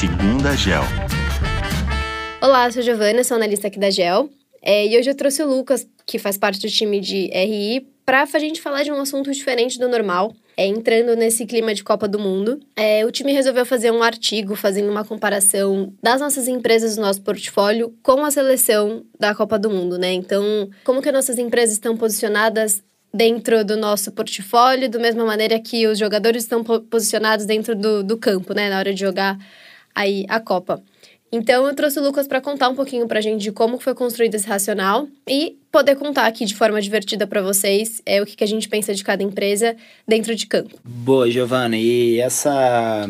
[0.00, 0.80] Segunda Gel.
[2.40, 4.30] Olá, sou Giovana, sou analista aqui da Gel.
[4.62, 8.22] É, e hoje eu trouxe o Lucas, que faz parte do time de RI, para
[8.22, 12.08] a gente falar de um assunto diferente do normal, é, entrando nesse clima de Copa
[12.08, 12.58] do Mundo.
[12.74, 17.20] É, o time resolveu fazer um artigo fazendo uma comparação das nossas empresas do nosso
[17.20, 20.14] portfólio com a seleção da Copa do Mundo, né?
[20.14, 25.86] Então, como que nossas empresas estão posicionadas dentro do nosso portfólio, da mesma maneira que
[25.86, 28.70] os jogadores estão posicionados dentro do, do campo, né?
[28.70, 29.36] Na hora de jogar
[29.94, 30.82] aí a Copa.
[31.32, 33.94] Então, eu trouxe o Lucas para contar um pouquinho para a gente de como foi
[33.94, 38.34] construído esse racional e poder contar aqui de forma divertida para vocês é, o que,
[38.34, 39.76] que a gente pensa de cada empresa
[40.06, 40.76] dentro de campo.
[40.84, 41.76] Boa, Giovana.
[41.76, 43.08] E essa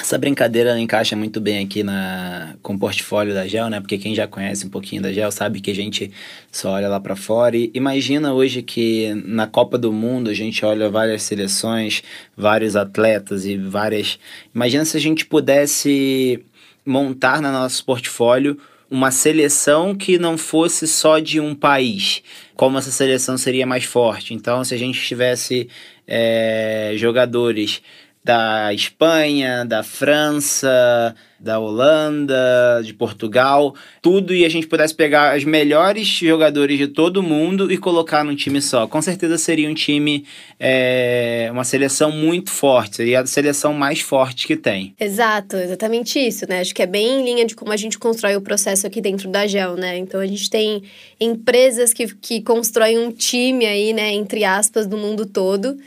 [0.00, 3.80] essa brincadeira encaixa muito bem aqui na, com o portfólio da Gel, né?
[3.80, 6.10] Porque quem já conhece um pouquinho da Gel sabe que a gente
[6.52, 7.56] só olha lá para fora.
[7.56, 12.02] E imagina hoje que na Copa do Mundo a gente olha várias seleções,
[12.36, 14.18] vários atletas e várias.
[14.54, 16.44] Imagina se a gente pudesse
[16.86, 18.58] montar no nosso portfólio
[18.90, 22.22] uma seleção que não fosse só de um país.
[22.54, 24.32] Como essa seleção seria mais forte?
[24.32, 25.68] Então, se a gente tivesse
[26.06, 27.82] é, jogadores
[28.28, 35.44] da Espanha, da França, da Holanda, de Portugal, tudo e a gente pudesse pegar os
[35.44, 38.86] melhores jogadores de todo mundo e colocar num time só.
[38.86, 40.26] Com certeza seria um time,
[40.60, 44.94] é, uma seleção muito forte, seria a seleção mais forte que tem.
[45.00, 46.60] Exato, exatamente isso, né?
[46.60, 49.30] Acho que é bem em linha de como a gente constrói o processo aqui dentro
[49.30, 49.96] da GEL, né?
[49.96, 50.82] Então a gente tem
[51.18, 55.78] empresas que, que constroem um time aí, né, entre aspas, do mundo todo.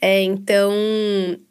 [0.00, 0.72] É, então,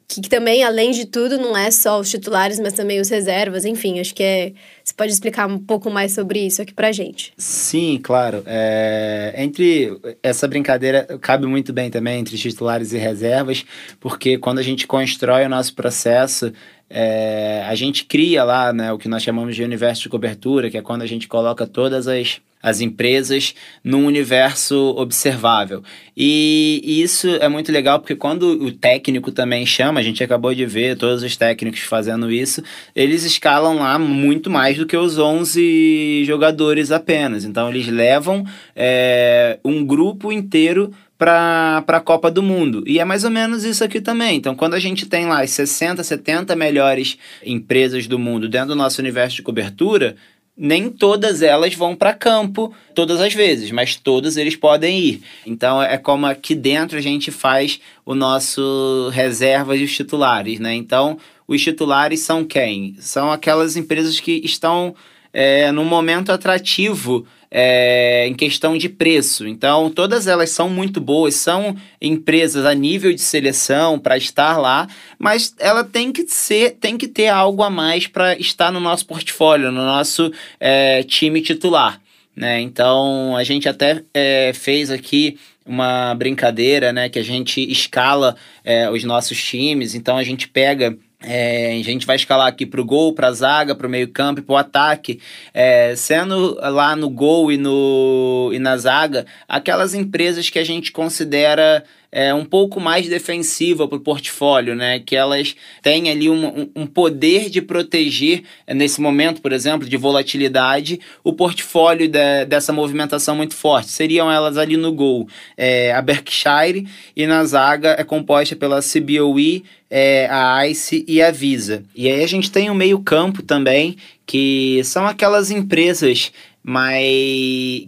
[0.08, 4.00] que, também, além de tudo, não é só os titulares, mas também os reservas, enfim,
[4.00, 4.54] acho que é.
[4.84, 7.34] Você pode explicar um pouco mais sobre isso aqui pra gente?
[7.38, 8.44] Sim, claro.
[8.45, 13.66] É, entre essa brincadeira cabe muito bem também entre titulares e reservas,
[14.00, 16.52] porque quando a gente constrói o nosso processo,
[16.90, 20.77] é, a gente cria lá né, o que nós chamamos de universo de cobertura, que
[20.77, 23.54] é quando a gente coloca todas as as empresas
[23.84, 25.84] num universo observável.
[26.16, 30.66] E, isso é muito legal porque quando o técnico também chama, a gente acabou de
[30.66, 32.64] ver todos os técnicos fazendo isso,
[32.96, 37.44] eles escalam lá muito mais do que os 11 jogadores apenas.
[37.44, 42.84] Então eles levam é, um grupo inteiro para a Copa do Mundo.
[42.86, 44.38] E é mais ou menos isso aqui também.
[44.38, 48.76] Então, quando a gente tem lá as 60, 70 melhores empresas do mundo dentro do
[48.76, 50.16] nosso universo de cobertura,
[50.55, 55.23] nem todas elas vão para campo todas as vezes, mas todos eles podem ir.
[55.45, 60.73] Então é como aqui dentro a gente faz o nosso reservas e os titulares, né?
[60.75, 62.95] Então os titulares são quem?
[62.99, 64.95] São aquelas empresas que estão
[65.33, 67.25] é, num momento atrativo
[67.55, 69.47] é, em questão de preço.
[69.47, 74.87] Então, todas elas são muito boas, são empresas a nível de seleção para estar lá,
[75.19, 79.05] mas ela tem que ser, tem que ter algo a mais para estar no nosso
[79.05, 82.02] portfólio, no nosso é, time titular.
[82.36, 82.59] Né?
[82.61, 88.35] Então, a gente até é, fez aqui uma brincadeira, né, que a gente escala
[88.65, 89.93] é, os nossos times.
[89.93, 93.32] Então, a gente pega é, a gente vai escalar aqui para o gol, para a
[93.32, 95.20] zaga, para o meio-campo e para o ataque.
[95.54, 100.92] É, sendo lá no gol e, no, e na zaga, aquelas empresas que a gente
[100.92, 101.83] considera
[102.14, 105.00] é, um pouco mais defensiva para o portfólio, né?
[105.00, 109.98] Que elas têm ali um, um poder de proteger, é, nesse momento, por exemplo, de
[109.98, 113.89] volatilidade, o portfólio de, dessa movimentação muito forte.
[113.89, 119.64] Seriam elas ali no gol é, a Berkshire e na zaga é composta pela CBOE,
[119.89, 121.84] é, a ICE e a Visa.
[121.96, 126.32] E aí a gente tem o meio-campo também, que são aquelas empresas
[126.66, 127.04] mas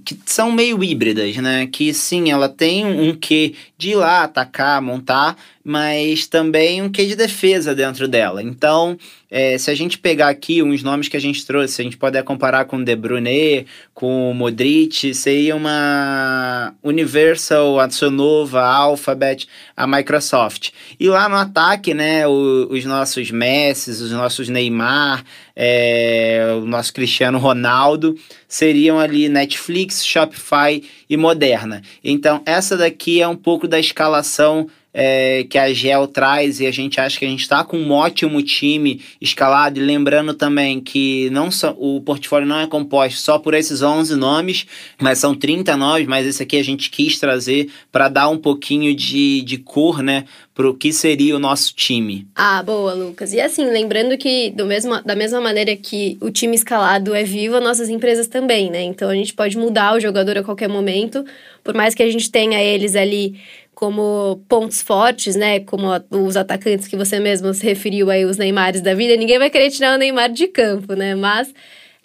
[0.03, 1.66] que são meio híbridas, né?
[1.66, 7.07] Que sim, ela tem um quê de ir lá atacar, montar, mas também um quê
[7.07, 8.43] de defesa dentro dela.
[8.43, 8.95] Então,
[9.31, 12.21] é, se a gente pegar aqui uns nomes que a gente trouxe, a gente pode
[12.21, 20.69] comparar com De Bruyne, com Modric, seria uma Universal, a Sonova, a Alphabet, a Microsoft.
[21.00, 25.25] E lá no ataque, né, o, os nossos Messi, os nossos Neymar,
[25.56, 28.15] é, o nosso Cristiano Ronaldo,
[28.47, 31.81] seriam ali Netflix, Shopify e Moderna.
[32.03, 36.71] Então, essa daqui é um pouco da escalação é, que a GEL traz e a
[36.71, 39.77] gente acha que a gente está com um ótimo time escalado.
[39.77, 44.15] E lembrando também que não só, o portfólio não é composto só por esses 11
[44.15, 44.65] nomes,
[44.97, 48.95] mas são 30 nomes, mas esse aqui a gente quis trazer para dar um pouquinho
[48.95, 50.24] de, de cor, né?
[50.53, 52.25] Para o que seria o nosso time.
[52.33, 53.33] Ah, boa, Lucas.
[53.33, 57.59] E assim, lembrando que do mesmo, da mesma maneira que o time escalado é vivo,
[57.59, 58.81] nossas empresas também, né?
[58.81, 61.25] Então a gente pode mudar o jogador a qualquer momento,
[61.62, 63.36] por mais que a gente tenha eles ali
[63.75, 65.60] como pontos fortes, né?
[65.60, 69.50] Como os atacantes que você mesmo se referiu aí, os Neymares da vida, ninguém vai
[69.50, 71.13] querer tirar o Neymar de campo, né?
[71.13, 71.54] Mas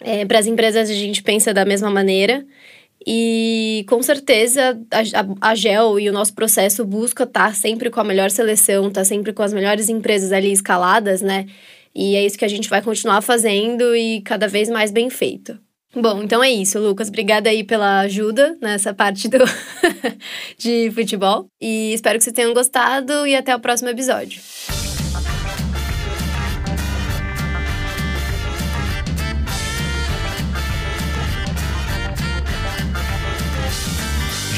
[0.01, 2.45] é, para as empresas a gente pensa da mesma maneira.
[3.07, 7.99] E com certeza a, a, GEL e o nosso processo busca estar tá sempre com
[7.99, 11.47] a melhor seleção, estar tá sempre com as melhores empresas ali escaladas, né?
[11.95, 15.57] E é isso que a gente vai continuar fazendo e cada vez mais bem feito.
[15.93, 17.09] Bom, então é isso, Lucas.
[17.09, 19.39] Obrigada aí pela ajuda nessa parte do
[20.57, 21.49] de futebol.
[21.59, 24.41] E espero que vocês tenham gostado e até o próximo episódio.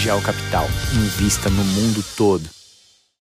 [0.03, 0.67] Geo Capital.
[0.93, 2.62] Invista no mundo todo.